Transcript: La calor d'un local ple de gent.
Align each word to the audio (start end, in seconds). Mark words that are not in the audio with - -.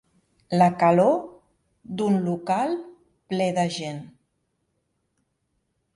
La 0.61 0.67
calor 0.83 1.11
d'un 2.01 2.17
local 2.29 2.75
ple 3.35 3.51
de 3.61 3.67
gent. 3.79 4.03